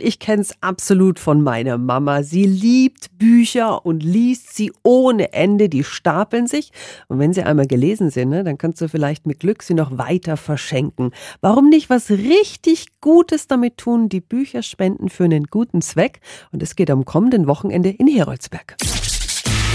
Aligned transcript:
Ich 0.00 0.18
kenne 0.18 0.42
es 0.42 0.52
absolut 0.60 1.20
von 1.20 1.40
meiner 1.40 1.78
Mama. 1.78 2.24
Sie 2.24 2.46
liebt 2.46 3.16
Bücher 3.16 3.86
und 3.86 4.02
liest 4.02 4.52
sie 4.56 4.72
ohne 4.82 5.32
Ende. 5.32 5.68
Die 5.68 5.84
stapeln 5.84 6.48
sich. 6.48 6.72
Und 7.06 7.20
wenn 7.20 7.32
sie 7.32 7.44
einmal 7.44 7.68
gelesen 7.68 8.10
sind, 8.10 8.30
ne, 8.30 8.42
dann 8.42 8.58
kannst 8.58 8.80
du 8.80 8.88
vielleicht 8.88 9.24
mit 9.24 9.38
Glück 9.38 9.62
sie 9.62 9.74
noch 9.74 9.96
weiter 9.96 10.36
verschenken. 10.36 11.12
Warum 11.40 11.68
nicht 11.68 11.90
was 11.90 12.10
richtig 12.10 12.86
Gutes 13.00 13.46
damit 13.46 13.76
tun? 13.76 14.08
Die 14.08 14.20
Bücher 14.20 14.64
spenden 14.64 15.10
für 15.10 15.24
einen 15.24 15.44
guten 15.44 15.80
Zweck. 15.80 16.18
Und 16.50 16.60
es 16.60 16.74
geht 16.74 16.90
am 16.90 17.04
kommenden 17.04 17.46
Wochenende 17.46 17.90
in 17.90 18.08
Heroldsberg. 18.08 18.76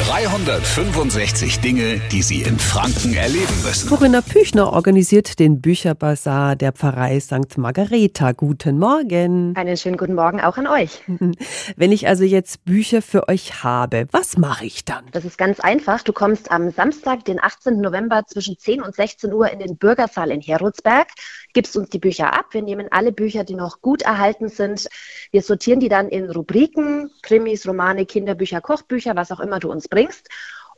365 0.05 1.59
Dinge, 1.59 1.99
die 2.09 2.21
Sie 2.21 2.41
in 2.41 2.57
Franken 2.57 3.13
erleben 3.13 3.53
müssen. 3.63 3.89
Corinna 3.89 4.21
Püchner 4.21 4.71
organisiert 4.71 5.39
den 5.39 5.59
Bücherbazar 5.59 6.55
der 6.55 6.71
Pfarrei 6.71 7.19
St. 7.19 7.57
Margareta. 7.57 8.31
Guten 8.31 8.79
Morgen. 8.79 9.53
Einen 9.57 9.75
schönen 9.75 9.97
guten 9.97 10.15
Morgen 10.15 10.39
auch 10.39 10.57
an 10.57 10.67
euch. 10.67 11.01
Wenn 11.75 11.91
ich 11.91 12.07
also 12.07 12.23
jetzt 12.23 12.63
Bücher 12.63 13.01
für 13.01 13.27
euch 13.27 13.61
habe, 13.61 14.07
was 14.11 14.37
mache 14.37 14.65
ich 14.65 14.85
dann? 14.85 15.03
Das 15.11 15.25
ist 15.25 15.37
ganz 15.37 15.59
einfach. 15.59 16.01
Du 16.01 16.13
kommst 16.13 16.49
am 16.49 16.71
Samstag, 16.71 17.25
den 17.25 17.43
18. 17.43 17.81
November 17.81 18.23
zwischen 18.25 18.57
10 18.57 18.81
und 18.81 18.95
16 18.95 19.33
Uhr 19.33 19.51
in 19.51 19.59
den 19.59 19.77
Bürgersaal 19.77 20.31
in 20.31 20.39
Heroldsberg, 20.39 21.09
gibst 21.53 21.75
uns 21.75 21.89
die 21.89 21.99
Bücher 21.99 22.33
ab. 22.33 22.45
Wir 22.51 22.61
nehmen 22.61 22.87
alle 22.91 23.11
Bücher, 23.11 23.43
die 23.43 23.55
noch 23.55 23.81
gut 23.81 24.03
erhalten 24.03 24.47
sind. 24.47 24.87
Wir 25.31 25.41
sortieren 25.43 25.79
die 25.79 25.89
dann 25.89 26.09
in 26.09 26.29
Rubriken, 26.29 27.11
Krimis, 27.21 27.67
Romane, 27.67 28.05
Kinderbücher, 28.05 28.61
Kochbücher, 28.61 29.15
was 29.15 29.31
auch 29.31 29.39
immer 29.39 29.59
du 29.59 29.69
uns 29.71 29.87
bringst. 29.87 30.27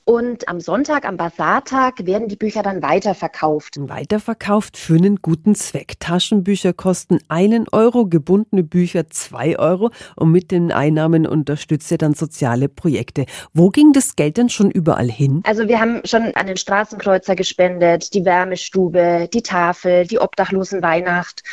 Und 0.03 0.47
am 0.49 0.59
Sonntag, 0.59 1.05
am 1.05 1.15
Basartag, 1.15 2.05
werden 2.05 2.27
die 2.27 2.35
Bücher 2.35 2.63
dann 2.63 2.81
weiterverkauft. 2.81 3.77
Weiterverkauft 3.77 4.75
für 4.75 4.95
einen 4.95 5.17
guten 5.17 5.53
Zweck. 5.53 5.99
Taschenbücher 5.99 6.73
kosten 6.73 7.19
einen 7.27 7.67
Euro, 7.71 8.07
gebundene 8.07 8.63
Bücher 8.63 9.09
zwei 9.09 9.59
Euro 9.59 9.91
und 10.15 10.31
mit 10.31 10.49
den 10.49 10.71
Einnahmen 10.71 11.27
unterstützt 11.27 11.91
ihr 11.91 11.99
dann 11.99 12.15
soziale 12.15 12.67
Projekte. 12.67 13.25
Wo 13.53 13.69
ging 13.69 13.93
das 13.93 14.15
Geld 14.15 14.37
denn 14.37 14.49
schon 14.49 14.71
überall 14.71 15.09
hin? 15.09 15.43
Also 15.45 15.67
wir 15.67 15.79
haben 15.79 16.01
schon 16.03 16.33
an 16.35 16.47
den 16.47 16.57
Straßenkreuzer 16.57 17.35
gespendet, 17.35 18.13
die 18.15 18.25
Wärmestube, 18.25 19.29
die 19.31 19.43
Tafel, 19.43 20.07
die 20.07 20.19
Obdachlosenweihnacht. 20.19 21.43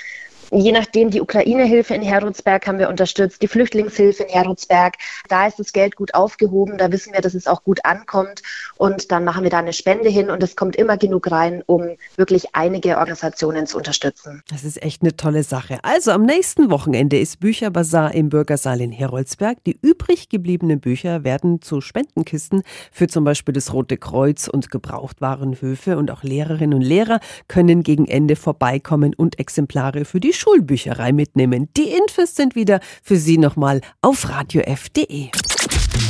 Je 0.51 0.73
nachdem, 0.73 1.11
die 1.11 1.21
Ukraine-Hilfe 1.21 1.95
in 1.95 2.03
Heroldsberg 2.03 2.67
haben 2.67 2.79
wir 2.79 2.89
unterstützt, 2.89 3.43
die 3.43 3.49
Flüchtlingshilfe 3.49 4.23
in 4.23 4.29
Heroldsberg. 4.31 4.95
Da 5.29 5.47
ist 5.47 5.59
das 5.59 5.73
Geld 5.73 5.95
gut 5.95 6.15
aufgehoben, 6.15 6.79
da 6.79 6.91
wissen 6.91 7.13
wir, 7.13 7.21
dass 7.21 7.35
es 7.35 7.47
auch 7.47 7.63
gut 7.65 7.85
ankommt. 7.85 8.43
Und 8.77 9.13
dann 9.13 9.25
machen 9.25 9.43
wir 9.43 9.51
da 9.51 9.59
eine 9.59 9.75
Spende 9.75 10.09
hin 10.09 10.31
und 10.31 10.43
es 10.43 10.57
kommt 10.57 10.77
immer 10.77 10.97
genug 10.97 11.31
rein, 11.31 11.63
um 11.67 11.97
wirklich 12.17 12.55
einige 12.55 12.97
Organisationen 12.97 13.67
zu 13.67 13.77
unterstützen. 13.77 14.43
Das 14.51 14.65
ist 14.65 14.83
echt 14.83 15.03
eine 15.03 15.17
tolle 15.17 15.43
Sache. 15.43 15.81
Also 15.83 16.13
am 16.13 16.23
nächsten 16.23 16.71
Wochenende 16.71 17.19
ist 17.19 17.41
Bücherbazar 17.41 18.15
im 18.15 18.31
Bürgersaal 18.31 18.81
in 18.81 18.93
Heroldsberg. 18.93 19.63
Die 19.65 19.79
übrig 19.83 20.31
gebliebenen 20.31 20.81
Bücher 20.81 21.25
werden 21.25 21.61
zu 21.61 21.81
Spendenkisten 21.83 22.63
für 22.91 23.07
zum 23.07 23.25
Beispiel 23.25 23.53
das 23.53 23.73
Rote 23.75 23.99
Kreuz 23.99 24.49
und 24.49 24.71
Gebrauchtwarenhöfe 24.71 25.99
und 25.99 26.11
auch 26.11 26.23
Lehrerinnen 26.23 26.75
und 26.75 26.83
Lehrer 26.83 27.21
können 27.49 27.83
gegen 27.83 28.07
Ende 28.07 28.37
vorbeikommen 28.37 29.15
und 29.15 29.39
Exemplare 29.39 30.07
für 30.07 30.21
die 30.21 30.33
Schulbücherei 30.39 31.13
mitnehmen. 31.13 31.69
Die 31.77 31.91
Infos 31.91 32.37
sind 32.37 32.55
wieder 32.55 32.81
für 33.03 33.17
Sie 33.17 33.39
nochmal 33.39 33.81
auf 34.01 34.29
radiof.de. 34.29 35.31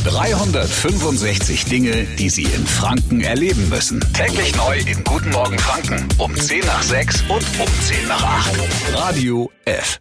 365 0.04 1.64
Dinge, 1.64 2.04
die 2.18 2.30
Sie 2.30 2.44
in 2.44 2.66
Franken 2.66 3.20
erleben 3.22 3.68
müssen. 3.68 4.00
Täglich 4.12 4.54
neu 4.54 4.78
in 4.78 5.02
Guten 5.04 5.30
Morgen 5.30 5.58
Franken 5.58 6.08
um 6.18 6.34
10 6.34 6.60
nach 6.66 6.82
6 6.82 7.22
und 7.22 7.44
um 7.60 7.68
10 7.82 8.06
nach 8.06 8.22
8. 8.22 8.94
Radio 8.94 9.50
F. 9.64 10.00